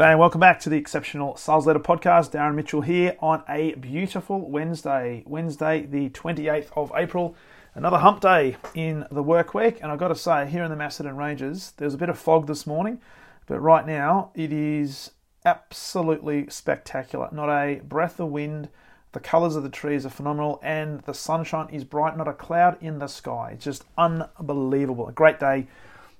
[0.00, 2.30] G'day and welcome back to the Exceptional Sales Leader Podcast.
[2.30, 7.36] Darren Mitchell here on a beautiful Wednesday, Wednesday the 28th of April.
[7.74, 10.76] Another hump day in the work week, and I've got to say, here in the
[10.76, 12.98] Macedon Ranges, there's a bit of fog this morning,
[13.44, 15.10] but right now it is
[15.44, 17.28] absolutely spectacular.
[17.30, 18.70] Not a breath of wind,
[19.12, 22.78] the colours of the trees are phenomenal, and the sunshine is bright, not a cloud
[22.80, 23.50] in the sky.
[23.52, 25.08] It's just unbelievable.
[25.08, 25.66] A great day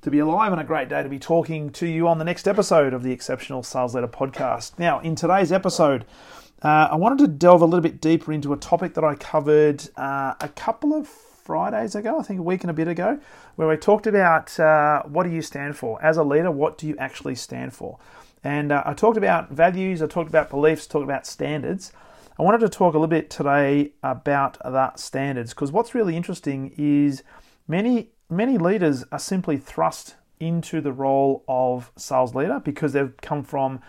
[0.03, 2.49] to be alive and a great day to be talking to you on the next
[2.49, 4.79] episode of the Exceptional Sales Leader podcast.
[4.79, 6.07] Now, in today's episode,
[6.63, 9.87] uh, I wanted to delve a little bit deeper into a topic that I covered
[9.97, 13.19] uh, a couple of Fridays ago, I think a week and a bit ago,
[13.57, 16.03] where we talked about uh, what do you stand for?
[16.03, 17.99] As a leader, what do you actually stand for?
[18.43, 21.93] And uh, I talked about values, I talked about beliefs, talked about standards.
[22.39, 26.73] I wanted to talk a little bit today about that standards because what's really interesting
[26.79, 27.23] is
[27.69, 33.43] many many leaders are simply thrust into the role of sales leader because they've come
[33.43, 33.81] from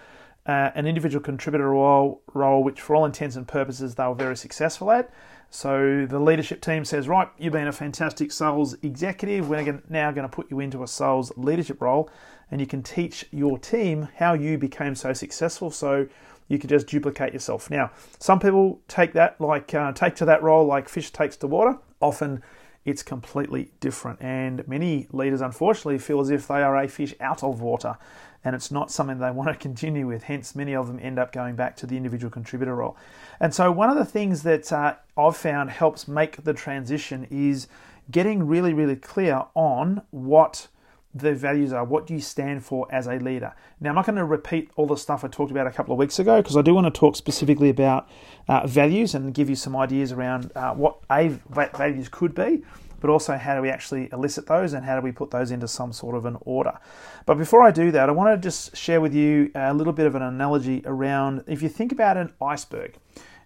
[0.45, 4.35] uh, an individual contributor role, role, which for all intents and purposes they were very
[4.35, 5.09] successful at.
[5.49, 9.49] So the leadership team says, right, you've been a fantastic sales executive.
[9.49, 12.09] We're now going to put you into a sales leadership role,
[12.49, 15.69] and you can teach your team how you became so successful.
[15.69, 16.07] So
[16.47, 17.69] you can just duplicate yourself.
[17.69, 21.47] Now, some people take that like uh, take to that role like fish takes to
[21.47, 21.77] water.
[22.01, 22.43] Often
[22.85, 24.21] it's completely different.
[24.21, 27.97] And many leaders, unfortunately, feel as if they are a fish out of water
[28.43, 30.23] and it's not something they want to continue with.
[30.23, 32.97] Hence, many of them end up going back to the individual contributor role.
[33.39, 37.67] And so, one of the things that uh, I've found helps make the transition is
[38.09, 40.67] getting really, really clear on what
[41.13, 41.83] the values are.
[41.83, 43.53] What do you stand for as a leader?
[43.79, 45.99] Now, I'm not going to repeat all the stuff I talked about a couple of
[45.99, 48.07] weeks ago because I do want to talk specifically about
[48.47, 52.63] uh, values and give you some ideas around uh, what a values could be,
[53.01, 55.67] but also how do we actually elicit those and how do we put those into
[55.67, 56.77] some sort of an order.
[57.25, 60.05] But before I do that, I want to just share with you a little bit
[60.05, 62.95] of an analogy around if you think about an iceberg.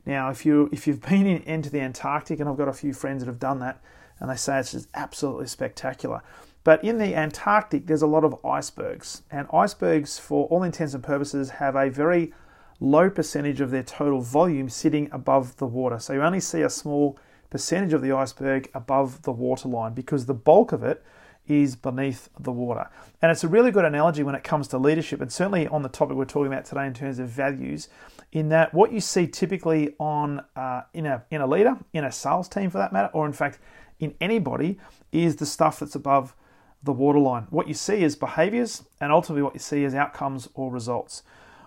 [0.05, 2.93] Now, if you if you've been in, into the Antarctic, and I've got a few
[2.93, 3.81] friends that have done that,
[4.19, 6.21] and they say it's just absolutely spectacular.
[6.65, 11.03] But in the Antarctic, there's a lot of icebergs, and icebergs, for all intents and
[11.03, 12.33] purposes, have a very
[12.79, 15.99] low percentage of their total volume sitting above the water.
[15.99, 17.19] So you only see a small
[17.51, 21.05] percentage of the iceberg above the waterline because the bulk of it
[21.47, 22.89] is beneath the water.
[23.21, 25.89] And it's a really good analogy when it comes to leadership, and certainly on the
[25.89, 27.89] topic we're talking about today in terms of values.
[28.31, 32.11] In that, what you see typically on uh, in a in a leader, in a
[32.11, 33.59] sales team for that matter, or in fact
[33.99, 34.79] in anybody,
[35.11, 36.35] is the stuff that's above
[36.83, 37.47] the waterline.
[37.49, 41.23] What you see is behaviors, and ultimately, what you see is outcomes or results.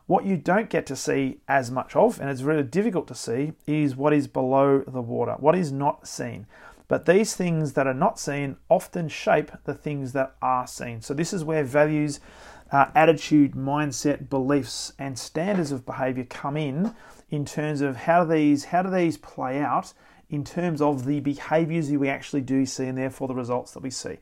[0.07, 3.53] What you don't get to see as much of, and it's really difficult to see,
[3.67, 6.47] is what is below the water, what is not seen.
[6.89, 11.03] But these things that are not seen often shape the things that are seen.
[11.03, 12.21] So, this is where values,
[12.73, 16.95] uh, attitude, mindset, beliefs, and standards of behavior come in
[17.31, 19.93] in terms of how do these how do these play out
[20.31, 23.83] in terms of the behaviors that we actually do see and therefore the results that
[23.83, 24.17] we see.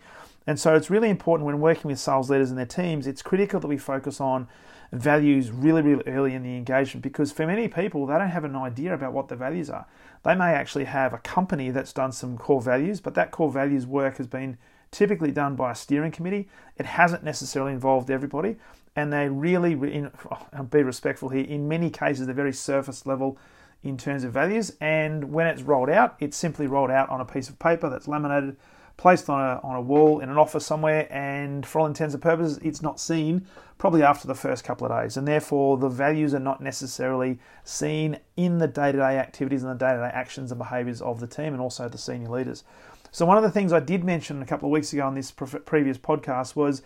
[0.47, 3.59] And so it's really important when working with sales leaders and their teams, it's critical
[3.61, 4.49] that we focus on
[4.93, 8.55] values really, really early in the engagement because for many people, they don't have an
[8.55, 9.87] idea about what the values are.
[10.23, 13.87] They may actually have a company that's done some core values, but that core values
[13.87, 14.59] work has been
[14.91, 16.49] typically done by a steering committee.
[16.77, 18.57] It hasn't necessarily involved everybody,
[18.95, 23.39] and they really, in, oh, be respectful here, in many cases, they're very surface level
[23.83, 24.73] in terms of values.
[24.81, 28.09] And when it's rolled out, it's simply rolled out on a piece of paper that's
[28.09, 28.57] laminated
[28.97, 32.23] placed on a, on a wall in an office somewhere, and for all intents and
[32.23, 33.47] purposes, it's not seen
[33.79, 35.17] probably after the first couple of days.
[35.17, 39.73] And therefore, the values are not necessarily seen in the day to day activities and
[39.73, 42.65] the day to day actions and behaviours of the team and also the senior leaders.
[43.11, 45.31] So, one of the things I did mention a couple of weeks ago on this
[45.31, 46.83] previous podcast was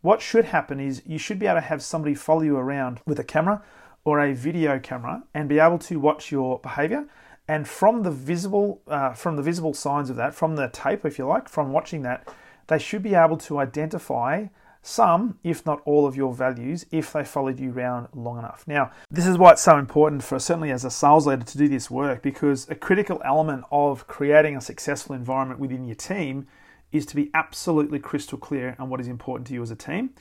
[0.00, 3.20] what should happen is you should be able to have somebody follow you around with
[3.20, 3.62] a camera
[4.04, 7.06] or a video camera and be able to watch your behavior
[7.52, 11.18] and from the visible uh, from the visible signs of that, from the tape, if
[11.18, 12.26] you like, from watching that,
[12.68, 14.46] they should be able to identify
[14.80, 18.64] some, if not all, of your values if they followed you around long enough.
[18.66, 21.68] Now, this is why it's so important for certainly as a sales leader to do
[21.68, 26.46] this work because a critical element of creating a successful environment within your team
[26.90, 30.14] is to be absolutely crystal clear on what is important to you as a team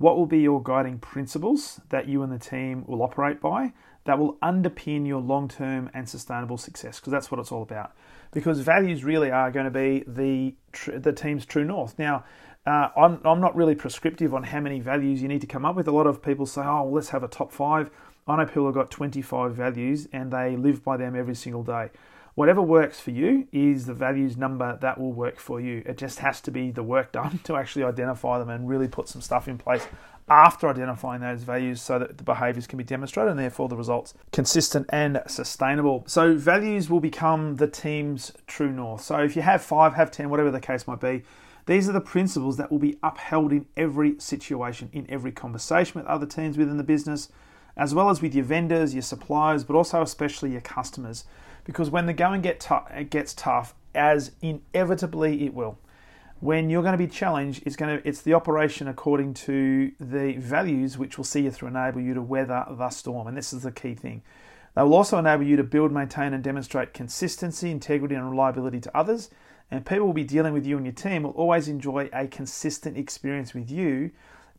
[0.00, 3.70] what will be your guiding principles that you and the team will operate by
[4.04, 6.98] that will underpin your long term and sustainable success?
[6.98, 7.92] Because that's what it's all about.
[8.32, 10.54] Because values really are going to be the,
[10.98, 11.98] the team's true north.
[11.98, 12.24] Now,
[12.66, 15.76] uh, I'm, I'm not really prescriptive on how many values you need to come up
[15.76, 15.88] with.
[15.88, 17.90] A lot of people say, oh, well, let's have a top five.
[18.28, 21.90] I know people have got 25 values and they live by them every single day.
[22.34, 25.82] Whatever works for you is the values number that will work for you.
[25.84, 29.08] It just has to be the work done to actually identify them and really put
[29.08, 29.86] some stuff in place
[30.30, 34.14] after identifying those values so that the behaviors can be demonstrated and therefore the results
[34.32, 36.04] consistent and sustainable.
[36.06, 39.02] So values will become the team's true north.
[39.02, 41.24] So if you have 5, have 10, whatever the case might be,
[41.66, 46.08] these are the principles that will be upheld in every situation, in every conversation with
[46.08, 47.28] other teams within the business,
[47.76, 51.24] as well as with your vendors, your suppliers, but also especially your customers.
[51.64, 55.78] Because when the going get t- gets tough, as inevitably it will,
[56.40, 60.32] when you're going to be challenged, it's going to it's the operation according to the
[60.38, 63.62] values which will see you through, enable you to weather the storm, and this is
[63.62, 64.22] the key thing.
[64.74, 68.96] They will also enable you to build, maintain, and demonstrate consistency, integrity, and reliability to
[68.96, 69.30] others.
[69.70, 72.96] And people will be dealing with you and your team will always enjoy a consistent
[72.96, 74.10] experience with you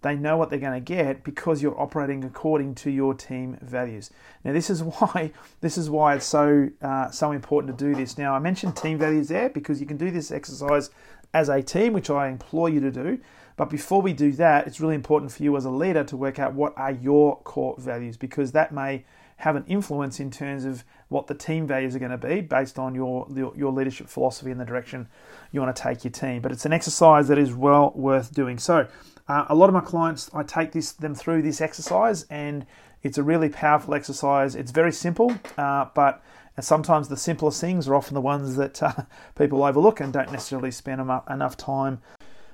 [0.01, 4.09] they know what they're going to get because you're operating according to your team values.
[4.43, 5.31] Now, this is why
[5.61, 8.17] this is why it's so uh, so important to do this.
[8.17, 10.89] Now, I mentioned team values there because you can do this exercise
[11.33, 13.19] as a team, which I implore you to do.
[13.57, 16.39] But before we do that, it's really important for you as a leader to work
[16.39, 19.05] out what are your core values because that may
[19.37, 22.77] have an influence in terms of what the team values are going to be based
[22.77, 25.07] on your your leadership philosophy and the direction
[25.51, 26.41] you want to take your team.
[26.41, 28.59] But it's an exercise that is well worth doing.
[28.59, 28.87] So
[29.27, 32.65] uh, a lot of my clients, I take this them through this exercise, and
[33.03, 34.55] it's a really powerful exercise.
[34.55, 36.23] It's very simple, uh, but
[36.63, 38.93] sometimes the simplest things are often the ones that uh,
[39.37, 42.01] people overlook and don't necessarily spend enough time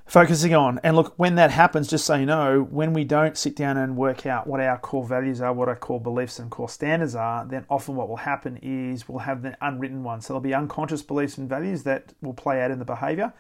[0.05, 0.79] focusing on.
[0.83, 3.97] And look, when that happens, just so you know, when we don't sit down and
[3.97, 7.45] work out what our core values are, what our core beliefs and core standards are,
[7.45, 10.25] then often what will happen is we'll have the unwritten ones.
[10.25, 13.33] So there'll be unconscious beliefs and values that will play out in the behavior.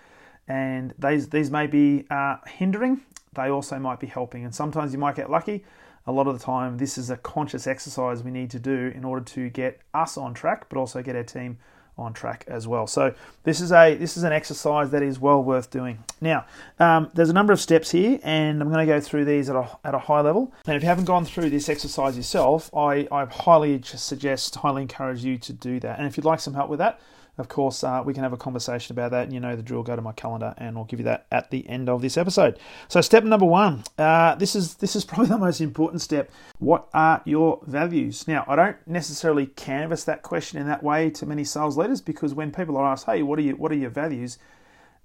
[0.47, 3.01] And these, these may be uh, hindering
[3.37, 4.43] they also might be helping.
[4.43, 5.63] And sometimes you might get lucky.
[6.07, 9.03] A lot of the time, this is a conscious exercise we need to do in
[9.03, 11.57] order to get us on track, but also get our team
[11.97, 12.87] on track as well.
[12.87, 13.13] So
[13.43, 16.03] this is a this is an exercise that is well worth doing.
[16.21, 16.45] Now,
[16.79, 19.55] um, there's a number of steps here, and I'm going to go through these at
[19.55, 20.53] a, at a high level.
[20.65, 25.23] And if you haven't gone through this exercise yourself, I, I highly suggest, highly encourage
[25.23, 25.97] you to do that.
[25.97, 26.99] And if you'd like some help with that,
[27.37, 29.25] of course, uh, we can have a conversation about that.
[29.25, 29.83] And you know the drill.
[29.83, 32.57] Go to my calendar, and I'll give you that at the end of this episode.
[32.87, 33.83] So, step number one.
[33.97, 36.31] Uh, this is this is probably the most important step.
[36.59, 38.27] What are your values?
[38.27, 42.33] Now, I don't necessarily canvass that question in that way to many sales leaders because
[42.33, 43.55] when people are asked, "Hey, what are you?
[43.55, 44.39] What are your values?"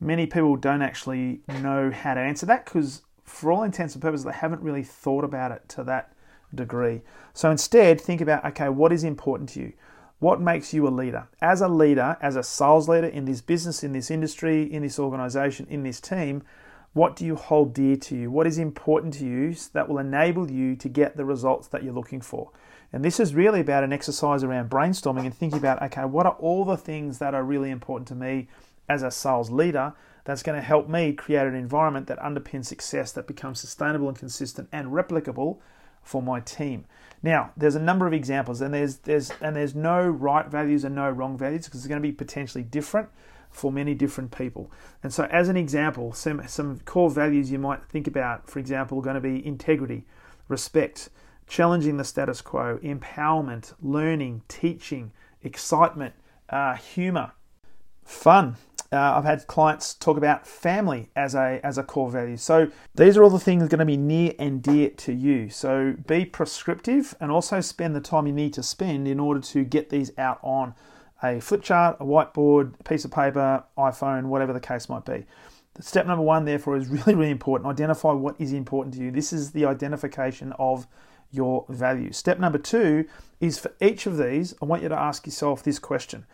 [0.01, 4.25] Many people don't actually know how to answer that because, for all intents and purposes,
[4.25, 6.13] they haven't really thought about it to that
[6.55, 7.03] degree.
[7.35, 9.73] So instead, think about okay, what is important to you?
[10.23, 11.27] What makes you a leader?
[11.41, 15.01] As a leader, as a sales leader in this business, in this industry, in this
[15.01, 16.45] organization, in this team,
[16.93, 18.31] what do you hold dear to you?
[18.31, 21.93] What is important to you that will enable you to get the results that you're
[21.93, 22.53] looking for?
[22.93, 26.37] And this is really about an exercise around brainstorming and thinking about okay, what are
[26.39, 28.47] all the things that are really important to me
[28.89, 29.93] as a sales leader
[30.23, 34.17] that's going to help me create an environment that underpins success that becomes sustainable and
[34.17, 35.59] consistent and replicable
[36.03, 36.85] for my team.
[37.23, 40.95] Now, there's a number of examples, and there's there's and there's no right values and
[40.95, 43.09] no wrong values because it's going to be potentially different
[43.51, 44.71] for many different people.
[45.03, 48.99] And so, as an example, some some core values you might think about, for example,
[48.99, 50.05] are going to be integrity,
[50.49, 51.11] respect,
[51.47, 56.15] challenging the status quo, empowerment, learning, teaching, excitement,
[56.49, 57.33] uh, humor,
[58.05, 58.57] fun,
[58.93, 62.37] uh, I've had clients talk about family as a as a core value.
[62.37, 65.49] So these are all the things going to be near and dear to you.
[65.49, 69.65] So be prescriptive and also spend the time you need to spend in order to
[69.65, 70.75] get these out on
[71.23, 75.25] a flip chart, a whiteboard, a piece of paper, iPhone, whatever the case might be.
[75.81, 77.71] Step number one, therefore, is really, really important.
[77.71, 79.11] Identify what is important to you.
[79.11, 80.87] This is the identification of
[81.31, 82.13] your value.
[82.13, 83.07] Step number two
[83.41, 86.27] is for each of these, I want you to ask yourself this question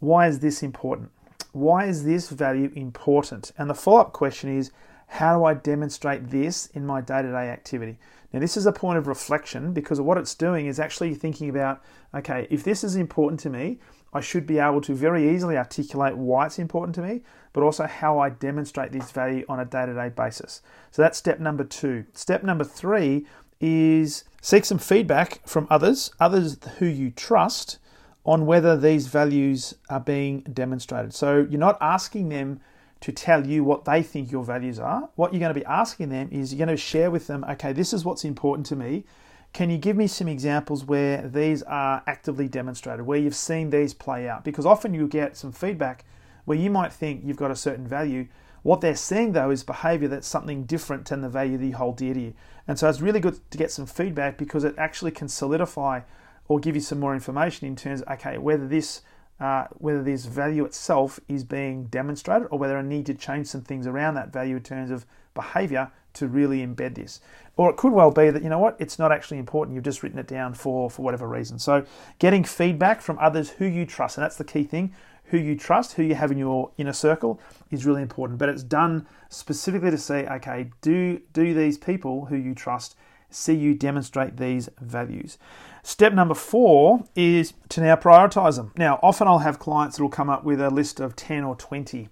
[0.00, 1.10] Why is this important?
[1.54, 3.52] Why is this value important?
[3.56, 4.72] And the follow up question is
[5.06, 7.96] how do I demonstrate this in my day to day activity?
[8.32, 11.80] Now, this is a point of reflection because what it's doing is actually thinking about
[12.12, 13.78] okay, if this is important to me,
[14.12, 17.86] I should be able to very easily articulate why it's important to me, but also
[17.86, 20.60] how I demonstrate this value on a day to day basis.
[20.90, 22.04] So that's step number two.
[22.14, 23.26] Step number three
[23.60, 27.78] is seek some feedback from others, others who you trust,
[28.24, 31.12] on whether these values are being demonstrated.
[31.12, 32.60] So you're not asking them
[33.00, 36.08] to tell you what they think your values are, what you're going to be asking
[36.08, 39.04] them is you're going to share with them, okay, this is what's important to me.
[39.52, 43.92] Can you give me some examples where these are actively demonstrated, where you've seen these
[43.92, 44.42] play out?
[44.42, 46.06] Because often you get some feedback
[46.46, 48.26] where you might think you've got a certain value.
[48.62, 51.98] What they're seeing though is behavior that's something different than the value that you hold
[51.98, 52.34] dear to you.
[52.66, 56.00] And so it's really good to get some feedback because it actually can solidify
[56.48, 59.02] or give you some more information in terms of, okay, whether this
[59.40, 63.62] uh, whether this value itself is being demonstrated or whether I need to change some
[63.62, 67.20] things around that value in terms of behavior to really embed this.
[67.56, 70.02] Or it could well be that, you know what, it's not actually important, you've just
[70.02, 71.58] written it down for, for whatever reason.
[71.58, 71.84] So
[72.20, 75.94] getting feedback from others who you trust, and that's the key thing, who you trust,
[75.94, 78.38] who you have in your inner circle is really important.
[78.38, 82.96] But it's done specifically to say, okay, do do these people who you trust
[83.34, 85.38] see you demonstrate these values.
[85.82, 88.72] Step number four is to now prioritize them.
[88.76, 91.54] Now, often I'll have clients that will come up with a list of 10 or
[91.56, 92.08] 20,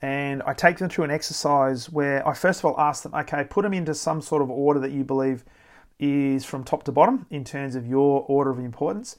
[0.00, 3.44] and I take them through an exercise where I first of all ask them, okay,
[3.44, 5.44] put them into some sort of order that you believe
[5.98, 9.16] is from top to bottom in terms of your order of importance.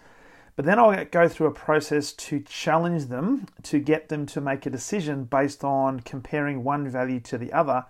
[0.56, 4.66] But then I'll go through a process to challenge them to get them to make
[4.66, 7.86] a decision based on comparing one value to the other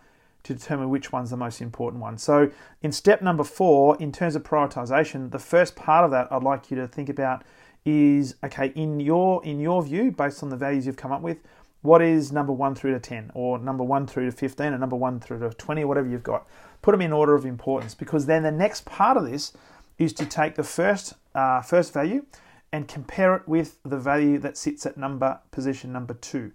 [0.47, 2.17] to determine which one's the most important one.
[2.17, 2.49] So,
[2.81, 6.71] in step number four, in terms of prioritization, the first part of that I'd like
[6.71, 7.43] you to think about
[7.85, 11.39] is okay, in your in your view, based on the values you've come up with,
[11.81, 14.95] what is number one through to 10, or number one through to 15, or number
[14.95, 16.47] one through to 20, whatever you've got.
[16.81, 19.51] Put them in order of importance because then the next part of this
[19.97, 22.25] is to take the first uh, first value
[22.71, 26.51] and compare it with the value that sits at number position number two.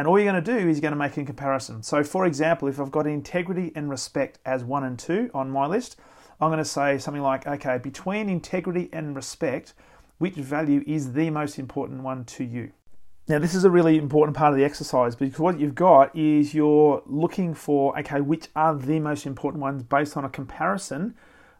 [0.00, 1.82] And all you're going to do is you're going to make a comparison.
[1.82, 5.66] So, for example, if I've got integrity and respect as one and two on my
[5.66, 5.96] list,
[6.40, 9.74] I'm going to say something like, okay, between integrity and respect,
[10.16, 12.72] which value is the most important one to you?
[13.28, 16.54] Now, this is a really important part of the exercise because what you've got is
[16.54, 21.14] you're looking for, okay, which are the most important ones based on a comparison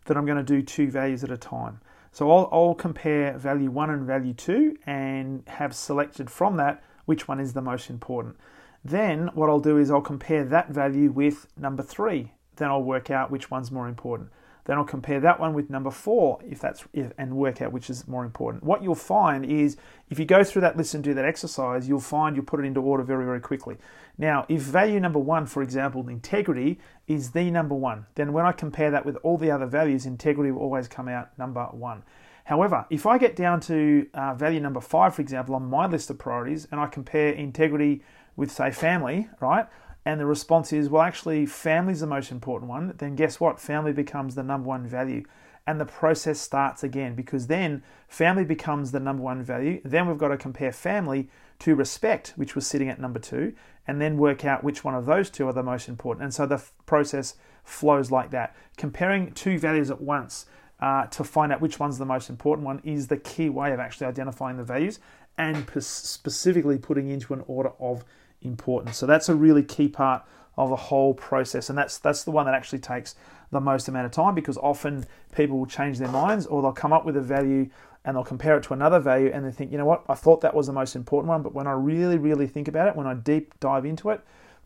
[0.07, 1.83] that I'm going to do two values at a time.
[2.11, 7.27] So I'll, I'll compare value one and value two and have selected from that which
[7.27, 8.37] one is the most important.
[8.85, 12.35] Then what I'll do is I'll compare that value with number three.
[12.55, 14.31] Then I'll work out which one's more important.
[14.65, 17.91] Then I'll compare that one with number four, if that's if, and work out which
[17.91, 18.63] is more important.
[18.63, 19.77] What you'll find is
[20.09, 22.65] if you go through that list and do that exercise, you'll find you'll put it
[22.65, 23.77] into order very, very quickly.
[24.17, 28.53] Now, if value number one, for example, integrity is the number one, then when I
[28.53, 32.05] compare that with all the other values, integrity will always come out number one.
[32.51, 36.11] However, if I get down to uh, value number five, for example, on my list
[36.11, 38.03] of priorities, and I compare integrity
[38.35, 39.69] with, say, family, right?
[40.05, 43.61] And the response is, well, actually, family is the most important one, then guess what?
[43.61, 45.23] Family becomes the number one value.
[45.65, 49.81] And the process starts again because then family becomes the number one value.
[49.85, 51.31] Then we've got to compare family
[51.61, 53.55] to respect, which was sitting at number two,
[53.87, 56.25] and then work out which one of those two are the most important.
[56.25, 58.57] And so the f- process flows like that.
[58.77, 60.47] Comparing two values at once
[60.81, 63.81] uh, to find out which one's the most important one is the key way of
[63.81, 64.99] actually identifying the values
[65.37, 68.05] and specifically putting into an order of
[68.43, 68.97] importance.
[68.97, 70.23] So that's a really key part
[70.57, 73.15] of the whole process, and that's that's the one that actually takes
[73.51, 76.93] the most amount of time because often people will change their minds or they'll come
[76.93, 77.69] up with a value
[78.05, 80.41] and they'll compare it to another value and they think, you know what, I thought
[80.43, 83.07] that was the most important one, but when I really, really think about it, when
[83.07, 84.21] I deep dive into it,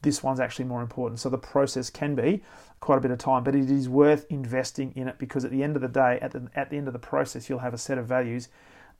[0.04, 1.18] this one's actually more important.
[1.18, 2.42] So the process can be
[2.80, 5.64] quite a bit of time, but it is worth investing in it because at the
[5.64, 7.78] end of the day, at the at the end of the process, you'll have a
[7.78, 8.48] set of values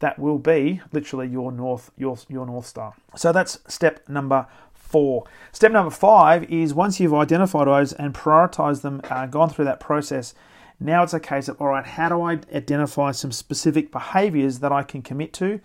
[0.00, 2.94] that will be literally your north your your north star.
[3.14, 5.24] So that's step number four.
[5.52, 9.80] Step number five is once you've identified those and prioritized them, uh, gone through that
[9.80, 10.34] process.
[10.80, 14.72] Now it's a case of all right, how do I identify some specific behaviors that
[14.72, 15.60] I can commit to?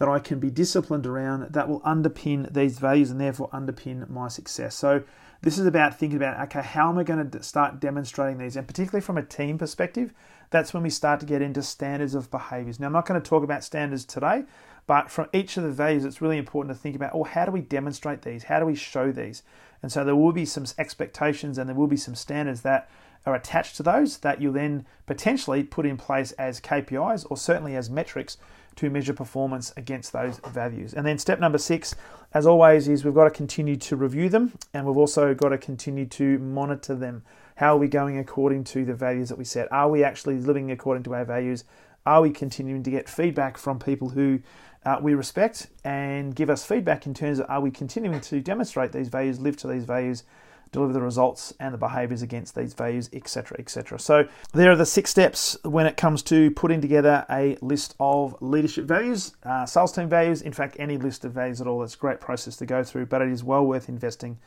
[0.00, 4.28] That I can be disciplined around that will underpin these values and therefore underpin my
[4.28, 4.74] success.
[4.74, 5.02] So,
[5.42, 8.56] this is about thinking about okay, how am I going to start demonstrating these?
[8.56, 10.14] And particularly from a team perspective,
[10.48, 12.80] that's when we start to get into standards of behaviors.
[12.80, 14.44] Now, I'm not going to talk about standards today,
[14.86, 17.52] but from each of the values, it's really important to think about oh, how do
[17.52, 18.44] we demonstrate these?
[18.44, 19.42] How do we show these?
[19.82, 22.88] And so, there will be some expectations and there will be some standards that
[23.26, 27.76] are attached to those that you'll then potentially put in place as KPIs or certainly
[27.76, 28.38] as metrics
[28.76, 30.94] to measure performance against those values.
[30.94, 31.94] And then step number six,
[32.32, 35.58] as always, is we've got to continue to review them and we've also got to
[35.58, 37.22] continue to monitor them.
[37.56, 39.70] How are we going according to the values that we set?
[39.72, 41.64] Are we actually living according to our values?
[42.06, 44.40] Are we continuing to get feedback from people who
[44.84, 48.92] uh, we respect and give us feedback in terms of are we continuing to demonstrate
[48.92, 50.24] these values, live to these values?
[50.72, 53.56] Deliver the results and the behaviors against these values, etc.
[53.58, 53.98] etc.
[53.98, 58.36] So, there are the six steps when it comes to putting together a list of
[58.40, 60.42] leadership values, uh, sales team values.
[60.42, 63.06] In fact, any list of values at all, it's a great process to go through,
[63.06, 64.38] but it is well worth investing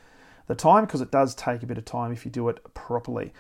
[0.48, 3.34] the time because it does take a bit of time if you do it properly.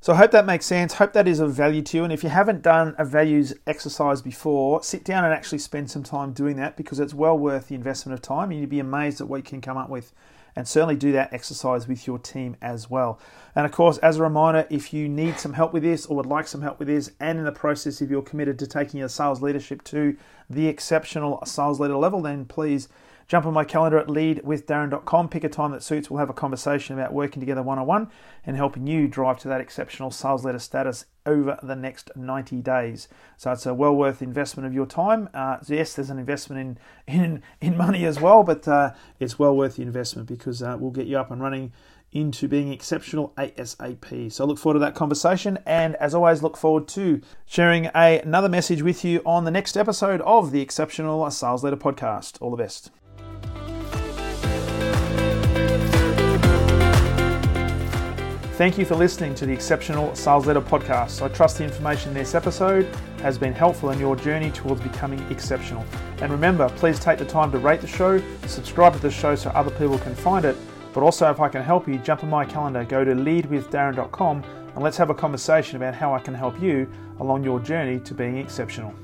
[0.00, 0.94] So I hope that makes sense.
[0.94, 2.04] Hope that is of value to you.
[2.04, 6.04] And if you haven't done a values exercise before, sit down and actually spend some
[6.04, 8.50] time doing that because it's well worth the investment of time.
[8.50, 10.12] And you'd be amazed at what you can come up with.
[10.58, 13.20] And certainly do that exercise with your team as well.
[13.54, 16.26] And of course, as a reminder, if you need some help with this or would
[16.26, 19.08] like some help with this, and in the process, if you're committed to taking your
[19.08, 20.16] sales leadership to
[20.48, 22.88] the exceptional sales leader level, then please
[23.28, 26.10] Jump on my calendar at leadwithdarren.com, pick a time that suits.
[26.10, 28.10] We'll have a conversation about working together one on one
[28.46, 33.06] and helping you drive to that exceptional sales leader status over the next 90 days.
[33.36, 35.28] So it's a well worth investment of your time.
[35.34, 39.54] Uh, yes, there's an investment in, in, in money as well, but uh, it's well
[39.54, 41.74] worth the investment because uh, we'll get you up and running
[42.12, 44.32] into being exceptional ASAP.
[44.32, 48.20] So I look forward to that conversation and as always look forward to sharing a,
[48.20, 52.40] another message with you on the next episode of the Exceptional Sales Leader podcast.
[52.40, 52.90] All the best.
[58.58, 61.22] Thank you for listening to the Exceptional Sales Leader podcast.
[61.22, 65.20] I trust the information in this episode has been helpful in your journey towards becoming
[65.30, 65.84] exceptional.
[66.20, 69.50] And remember, please take the time to rate the show, subscribe to the show so
[69.50, 70.56] other people can find it.
[70.92, 74.82] But also, if I can help you, jump on my calendar, go to leadwithdarren.com, and
[74.82, 76.90] let's have a conversation about how I can help you
[77.20, 78.94] along your journey to being exceptional.